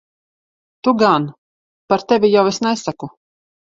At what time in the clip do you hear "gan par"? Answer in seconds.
1.03-2.09